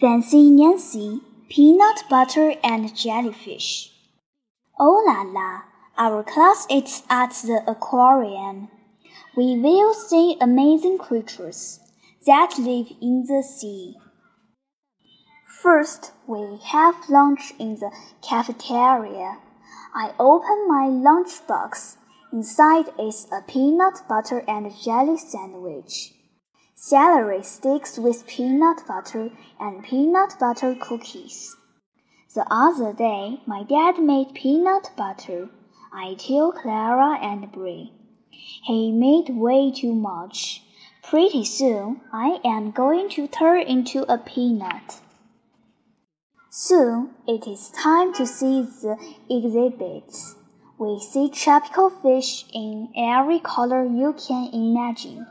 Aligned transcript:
Fancy 0.00 0.48
Nancy, 0.48 1.22
Peanut 1.48 2.04
Butter 2.08 2.54
and 2.62 2.96
Jellyfish. 2.96 3.90
Oh 4.78 5.02
la 5.04 5.22
la, 5.22 5.62
our 5.96 6.22
class 6.22 6.68
is 6.70 7.02
at 7.10 7.30
the 7.44 7.64
aquarium. 7.66 8.68
We 9.36 9.58
will 9.58 9.92
see 9.94 10.36
amazing 10.40 10.98
creatures 10.98 11.80
that 12.26 12.54
live 12.60 12.92
in 13.02 13.24
the 13.26 13.42
sea. 13.42 13.96
First, 15.60 16.12
we 16.28 16.60
have 16.66 17.08
lunch 17.08 17.52
in 17.58 17.74
the 17.80 17.90
cafeteria. 18.22 19.38
I 19.92 20.12
open 20.20 20.68
my 20.68 20.86
lunch 20.86 21.44
box. 21.48 21.96
Inside 22.32 22.86
is 23.00 23.26
a 23.32 23.42
peanut 23.42 24.02
butter 24.08 24.44
and 24.46 24.72
jelly 24.80 25.18
sandwich 25.18 26.12
celery 26.80 27.42
sticks 27.42 27.98
with 27.98 28.24
peanut 28.24 28.80
butter 28.86 29.30
and 29.58 29.82
peanut 29.82 30.32
butter 30.38 30.76
cookies. 30.80 31.56
The 32.32 32.46
other 32.48 32.92
day, 32.92 33.40
my 33.46 33.64
dad 33.64 33.98
made 33.98 34.32
peanut 34.32 34.92
butter. 34.96 35.48
I 35.92 36.14
tell 36.14 36.52
Clara 36.52 37.18
and 37.20 37.50
Bree. 37.50 37.92
He 38.62 38.92
made 38.92 39.30
way 39.30 39.72
too 39.72 39.92
much. 39.92 40.62
Pretty 41.02 41.44
soon, 41.44 42.00
I 42.12 42.38
am 42.44 42.70
going 42.70 43.08
to 43.10 43.26
turn 43.26 43.62
into 43.62 44.02
a 44.02 44.16
peanut. 44.16 45.00
Soon, 46.48 47.10
it 47.26 47.48
is 47.48 47.70
time 47.70 48.14
to 48.14 48.24
see 48.24 48.62
the 48.62 48.96
exhibits. 49.28 50.36
We 50.78 51.00
see 51.00 51.28
tropical 51.28 51.90
fish 51.90 52.44
in 52.54 52.92
every 52.96 53.40
color 53.40 53.84
you 53.84 54.12
can 54.12 54.50
imagine. 54.52 55.26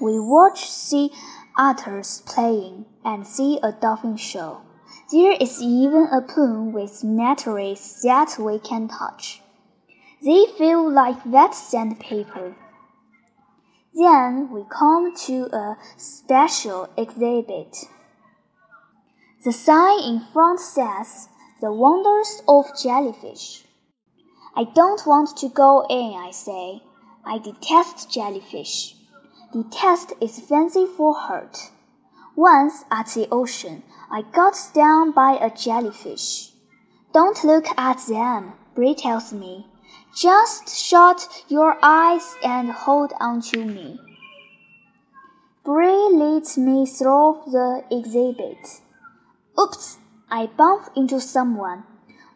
We 0.00 0.18
watch 0.18 0.68
sea 0.68 1.10
otters 1.56 2.22
playing 2.26 2.86
and 3.04 3.26
see 3.26 3.58
a 3.62 3.72
dolphin 3.72 4.16
show. 4.16 4.62
There 5.12 5.32
is 5.32 5.60
even 5.60 6.08
a 6.12 6.20
pool 6.20 6.70
with 6.70 7.02
meteorites 7.02 8.02
that 8.02 8.36
we 8.38 8.58
can 8.58 8.88
touch. 8.88 9.42
They 10.22 10.46
feel 10.58 10.90
like 10.90 11.24
wet 11.24 11.54
sandpaper. 11.54 12.54
Then 13.94 14.50
we 14.50 14.64
come 14.70 15.14
to 15.26 15.48
a 15.52 15.76
special 15.96 16.88
exhibit. 16.96 17.76
The 19.44 19.52
sign 19.52 20.00
in 20.04 20.20
front 20.32 20.60
says, 20.60 21.28
The 21.60 21.72
Wonders 21.72 22.42
of 22.46 22.66
Jellyfish. 22.80 23.64
I 24.54 24.64
don't 24.74 25.06
want 25.06 25.36
to 25.38 25.48
go 25.48 25.86
in, 25.88 26.14
I 26.14 26.30
say. 26.30 26.82
I 27.24 27.38
detest 27.38 28.10
jellyfish. 28.12 28.99
The 29.52 29.64
test 29.64 30.12
is 30.20 30.38
fancy 30.38 30.86
for 30.86 31.12
hurt. 31.12 31.70
Once 32.36 32.84
at 32.90 33.08
the 33.08 33.26
ocean, 33.32 33.82
I 34.08 34.22
got 34.22 34.54
stung 34.56 35.10
by 35.10 35.32
a 35.32 35.50
jellyfish. 35.50 36.52
Don't 37.12 37.42
look 37.42 37.66
at 37.76 37.98
them, 38.06 38.52
Bree 38.76 38.94
tells 38.94 39.32
me. 39.32 39.66
Just 40.14 40.68
shut 40.68 41.44
your 41.48 41.76
eyes 41.82 42.36
and 42.44 42.70
hold 42.70 43.12
on 43.18 43.40
to 43.42 43.64
me. 43.64 43.98
Bree 45.64 46.08
leads 46.12 46.56
me 46.56 46.86
through 46.86 47.42
the 47.46 47.84
exhibit. 47.90 48.80
Oops, 49.60 49.98
I 50.30 50.46
bump 50.46 50.90
into 50.94 51.20
someone. 51.20 51.82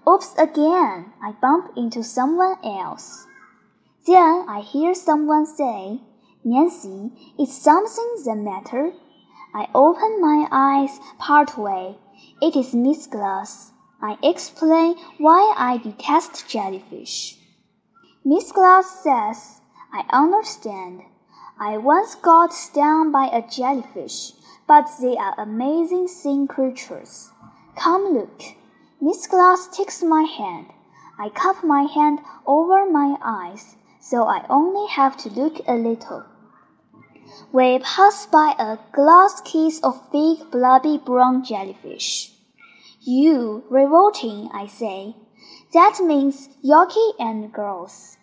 Oops 0.09 0.35
again, 0.37 1.13
I 1.23 1.33
bump 1.41 1.73
into 1.77 2.03
someone 2.03 2.57
else. 2.65 3.27
Then 4.05 4.47
I 4.49 4.61
hear 4.61 4.95
someone 4.95 5.47
say, 5.47 6.01
Nancy, 6.47 7.11
is 7.39 7.57
something 7.57 8.17
the 8.23 8.37
matter? 8.37 8.93
I 9.55 9.67
open 9.75 10.21
my 10.21 10.47
eyes 10.53 11.01
part 11.19 11.57
way. 11.57 11.97
It 12.43 12.55
is 12.55 12.75
Miss 12.75 13.07
Glass. 13.07 13.73
I 14.03 14.19
explain 14.23 14.97
why 15.17 15.55
I 15.57 15.79
detest 15.79 16.47
jellyfish. 16.47 17.39
Miss 18.27 18.53
Glass 18.53 19.03
says, 19.03 19.63
I 19.91 20.05
understand. 20.11 21.05
I 21.59 21.79
once 21.79 22.15
got 22.15 22.53
stung 22.53 23.11
by 23.11 23.29
a 23.29 23.41
jellyfish, 23.41 24.33
but 24.69 24.91
they 25.01 25.17
are 25.17 25.35
amazing 25.39 26.09
sea 26.09 26.47
creatures. 26.47 27.31
Come 27.75 28.13
look. 28.13 28.43
Miss 29.01 29.27
Glass 29.27 29.75
takes 29.75 30.03
my 30.03 30.25
hand. 30.25 30.67
I 31.19 31.31
cup 31.31 31.65
my 31.65 31.85
hand 31.85 32.19
over 32.47 32.85
my 32.91 33.17
eyes, 33.23 33.77
so 33.99 34.25
I 34.25 34.45
only 34.51 34.89
have 34.91 35.17
to 35.19 35.31
look 35.31 35.67
a 35.67 35.73
little. 35.75 36.25
We 37.53 37.79
pass 37.79 38.27
by 38.27 38.55
a 38.59 38.79
glass 38.93 39.41
case 39.41 39.81
of 39.81 40.11
big 40.13 40.51
blobby 40.51 40.99
brown 40.99 41.45
jellyfish. 41.45 42.33
You 43.01 43.65
revolting, 43.69 44.51
I 44.53 44.67
say. 44.67 45.17
That 45.73 46.01
means 46.01 46.49
yucky 46.65 47.13
and 47.19 47.53
gross. 47.53 48.17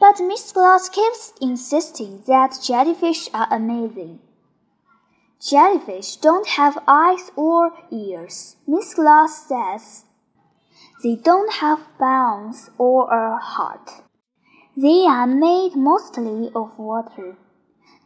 But 0.00 0.20
Miss 0.20 0.50
Glass 0.52 0.88
keeps 0.88 1.32
insisting 1.40 2.22
that 2.26 2.58
jellyfish 2.62 3.28
are 3.32 3.48
amazing. 3.50 4.20
Jellyfish 5.40 6.16
don't 6.16 6.48
have 6.48 6.82
eyes 6.88 7.30
or 7.36 7.72
ears, 7.90 8.56
Miss 8.66 8.94
Glass 8.94 9.46
says. 9.46 10.04
They 11.02 11.16
don't 11.16 11.52
have 11.54 11.86
bones 11.98 12.70
or 12.78 13.12
a 13.12 13.38
heart. 13.38 13.90
They 14.76 15.06
are 15.06 15.26
made 15.26 15.76
mostly 15.76 16.50
of 16.54 16.78
water. 16.78 17.36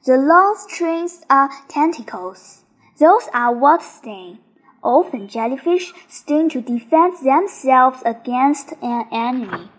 The 0.05 0.17
long 0.17 0.57
strings 0.69 1.23
are 1.29 1.51
tentacles. 1.69 2.65
Those 2.99 3.29
are 3.35 3.53
what 3.55 3.83
sting. 3.83 4.39
Often 4.83 5.29
jellyfish 5.29 5.93
sting 6.09 6.49
to 6.51 6.61
defend 6.61 7.19
themselves 7.25 8.03
against 8.05 8.73
an 8.81 9.07
enemy. 9.13 9.71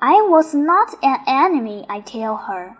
I 0.00 0.26
was 0.28 0.54
not 0.54 0.94
an 1.02 1.20
enemy, 1.26 1.86
I 1.88 2.00
tell 2.00 2.36
her. 2.36 2.76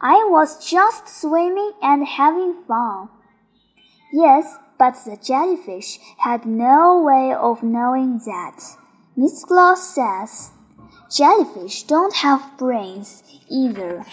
I 0.00 0.26
was 0.28 0.68
just 0.68 1.08
swimming 1.08 1.72
and 1.80 2.06
having 2.06 2.62
fun. 2.68 3.08
Yes, 4.12 4.58
but 4.78 4.94
the 5.04 5.16
jellyfish 5.16 5.98
had 6.18 6.44
no 6.44 7.00
way 7.00 7.32
of 7.32 7.62
knowing 7.62 8.18
that. 8.26 8.76
Miss 9.16 9.44
Glass 9.44 9.94
says, 9.94 10.50
Jellyfish 11.10 11.84
don't 11.84 12.16
have 12.16 12.58
brains 12.58 13.22
either. 13.48 14.04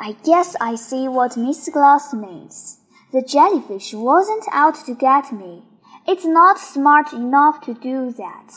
I 0.00 0.12
guess 0.24 0.54
I 0.60 0.76
see 0.76 1.08
what 1.08 1.36
Miss 1.36 1.68
Glass 1.68 2.14
means. 2.14 2.78
The 3.12 3.22
jellyfish 3.22 3.94
wasn't 3.94 4.44
out 4.52 4.76
to 4.86 4.94
get 4.94 5.32
me. 5.32 5.64
It's 6.06 6.24
not 6.24 6.58
smart 6.58 7.12
enough 7.12 7.60
to 7.62 7.74
do 7.74 8.12
that. 8.12 8.52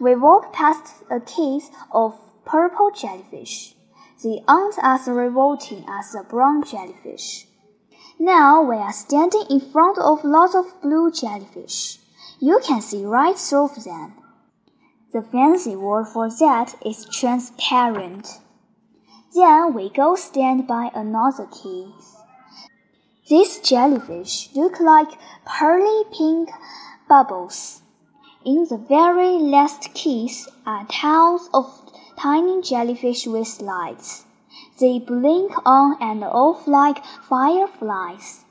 We 0.00 0.16
walk 0.16 0.52
past 0.52 1.04
a 1.08 1.20
case 1.20 1.70
of 1.92 2.18
purple 2.44 2.90
jellyfish. 2.90 3.76
They 4.24 4.42
aren't 4.48 4.76
as 4.82 5.06
revolting 5.06 5.84
as 5.88 6.12
the 6.12 6.24
brown 6.28 6.64
jellyfish. 6.64 7.46
Now 8.18 8.62
we 8.62 8.76
are 8.76 8.92
standing 8.92 9.44
in 9.50 9.60
front 9.60 9.98
of 9.98 10.24
lots 10.24 10.54
of 10.54 10.80
blue 10.82 11.12
jellyfish. 11.12 11.98
You 12.40 12.60
can 12.66 12.80
see 12.80 13.04
right 13.04 13.38
through 13.38 13.70
them. 13.84 14.14
The 15.12 15.22
fancy 15.22 15.76
word 15.76 16.06
for 16.06 16.28
that 16.28 16.74
is 16.84 17.04
transparent. 17.04 18.40
Then 19.34 19.72
we 19.72 19.88
go 19.88 20.14
stand 20.14 20.66
by 20.66 20.90
another 20.94 21.46
case. 21.46 22.16
These 23.28 23.60
jellyfish 23.60 24.50
look 24.54 24.78
like 24.78 25.18
pearly 25.46 26.04
pink 26.12 26.50
bubbles. 27.08 27.80
In 28.44 28.66
the 28.68 28.76
very 28.76 29.38
last 29.38 29.94
case 29.94 30.48
are 30.66 30.84
tons 30.86 31.48
of 31.54 31.64
tiny 32.18 32.60
jellyfish 32.60 33.26
with 33.26 33.60
lights. 33.62 34.24
They 34.78 34.98
blink 34.98 35.52
on 35.64 35.96
and 36.00 36.24
off 36.24 36.66
like 36.66 37.02
fireflies. 37.28 38.44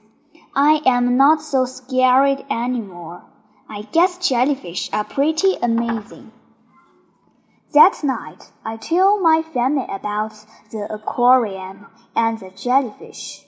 I 0.55 0.81
am 0.85 1.15
not 1.15 1.41
so 1.41 1.65
scared 1.65 2.43
anymore. 2.49 3.21
I 3.69 3.83
guess 3.91 4.17
jellyfish 4.17 4.89
are 4.91 5.03
pretty 5.03 5.57
amazing. 5.61 6.31
That 7.73 8.03
night, 8.03 8.51
I 8.65 8.75
tell 8.75 9.21
my 9.21 9.41
family 9.41 9.85
about 9.89 10.33
the 10.71 10.91
aquarium 10.93 11.87
and 12.13 12.37
the 12.37 12.49
jellyfish. 12.49 13.45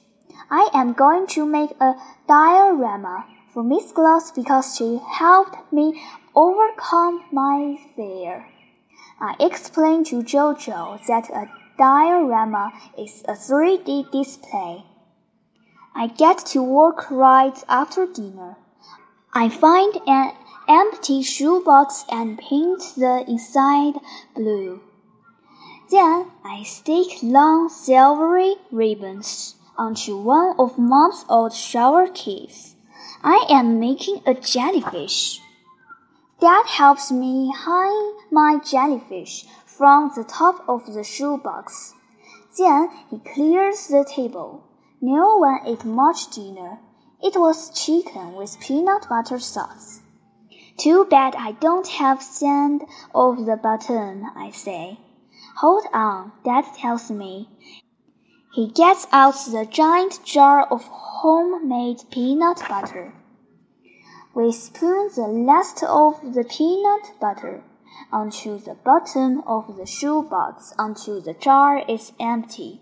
I 0.49 0.69
am 0.73 0.93
going 0.93 1.27
to 1.35 1.45
make 1.45 1.71
a 1.81 1.95
diorama 2.25 3.25
for 3.53 3.63
Miss 3.63 3.91
Glass 3.91 4.31
because 4.31 4.77
she 4.77 5.01
helped 5.09 5.73
me 5.73 6.01
overcome 6.33 7.25
my 7.33 7.77
fear. 7.97 8.47
I 9.19 9.35
explained 9.41 10.05
to 10.07 10.23
Jojo 10.23 11.05
that 11.07 11.29
a 11.29 11.51
diorama 11.77 12.71
is 12.97 13.23
a 13.27 13.33
3D 13.33 14.09
display. 14.09 14.85
I 15.93 16.07
get 16.07 16.37
to 16.53 16.63
work 16.63 17.11
right 17.11 17.61
after 17.67 18.07
dinner. 18.07 18.55
I 19.33 19.49
find 19.49 19.97
an 20.07 20.31
empty 20.67 21.21
shoebox 21.21 22.05
and 22.09 22.37
paint 22.37 22.93
the 22.95 23.23
inside 23.27 23.95
blue. 24.35 24.81
Then 25.89 26.31
I 26.43 26.63
stick 26.63 27.21
long 27.21 27.69
silvery 27.69 28.55
ribbons 28.71 29.55
onto 29.77 30.17
one 30.17 30.55
of 30.57 30.77
Mom's 30.77 31.25
old 31.29 31.53
shower 31.53 32.07
caps. 32.07 32.75
I 33.23 33.45
am 33.49 33.79
making 33.79 34.21
a 34.25 34.33
jellyfish. 34.33 35.39
Dad 36.39 36.65
helps 36.67 37.11
me 37.11 37.53
hang 37.55 38.17
my 38.31 38.59
jellyfish 38.63 39.45
from 39.65 40.11
the 40.15 40.23
top 40.23 40.63
of 40.67 40.93
the 40.93 41.03
shoebox. 41.03 41.93
Then 42.57 42.89
he 43.09 43.19
clears 43.19 43.87
the 43.87 44.05
table. 44.05 44.63
No 45.01 45.37
one 45.37 45.59
ate 45.65 45.85
much 45.85 46.29
dinner. 46.29 46.79
It 47.21 47.35
was 47.35 47.71
chicken 47.71 48.33
with 48.35 48.59
peanut 48.59 49.07
butter 49.09 49.39
sauce. 49.39 50.02
Too 50.77 51.05
bad 51.09 51.35
I 51.35 51.51
don't 51.53 51.87
have 51.87 52.21
sand 52.21 52.83
of 53.13 53.45
the 53.45 53.55
button, 53.55 54.25
I 54.35 54.51
say. 54.51 54.99
Hold 55.57 55.85
on, 55.93 56.31
Dad 56.43 56.65
tells 56.75 57.11
me. 57.11 57.49
He 58.53 58.67
gets 58.67 59.07
out 59.11 59.35
the 59.51 59.67
giant 59.69 60.23
jar 60.25 60.65
of 60.65 60.83
homemade 60.83 62.03
peanut 62.11 62.61
butter. 62.67 63.13
We 64.35 64.51
spoon 64.51 65.09
the 65.15 65.27
last 65.27 65.83
of 65.83 66.33
the 66.33 66.43
peanut 66.43 67.19
butter 67.19 67.63
onto 68.11 68.57
the 68.59 68.73
bottom 68.73 69.41
of 69.47 69.77
the 69.77 69.85
shoebox 69.85 70.73
until 70.77 71.21
the 71.21 71.33
jar 71.33 71.83
is 71.87 72.13
empty. 72.19 72.81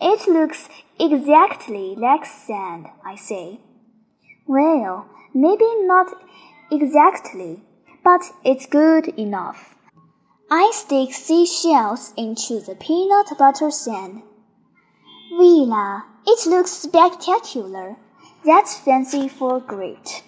It 0.00 0.28
looks 0.28 0.68
exactly 0.98 1.94
like 1.96 2.26
sand, 2.26 2.86
I 3.04 3.16
say. 3.16 3.60
Well, 4.46 5.08
maybe 5.34 5.66
not 5.82 6.12
exactly, 6.70 7.62
but 8.04 8.22
it's 8.44 8.66
good 8.66 9.08
enough. 9.18 9.74
I 10.50 10.70
stick 10.72 11.12
seashells 11.12 12.12
into 12.16 12.60
the 12.60 12.76
peanut 12.76 13.36
butter 13.38 13.70
sand. 13.70 14.22
Voilà, 15.32 16.02
it 16.24 16.46
looks 16.46 16.70
spectacular. 16.70 17.96
That's 18.44 18.78
fancy 18.78 19.28
for 19.28 19.60
great. 19.60 20.22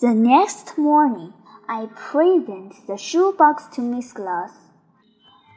The 0.00 0.12
next 0.12 0.76
morning, 0.76 1.32
I 1.68 1.86
present 1.94 2.74
the 2.86 2.96
shoebox 2.96 3.66
to 3.74 3.80
Miss 3.80 4.12
Glass. 4.12 4.52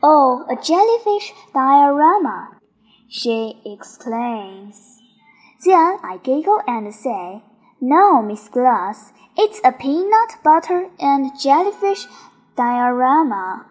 Oh, 0.01 0.45
a 0.49 0.55
jellyfish 0.55 1.33
diorama, 1.53 2.59
she 3.09 3.59
exclaims. 3.65 5.01
Then 5.65 5.97
I 6.03 6.19
giggle 6.23 6.61
and 6.67 6.93
say, 6.93 7.43
No, 7.81 8.21
Miss 8.21 8.49
Glass, 8.49 9.13
it's 9.37 9.61
a 9.63 9.71
peanut 9.71 10.35
butter 10.43 10.89
and 10.99 11.31
jellyfish 11.39 12.07
diorama. 12.57 13.68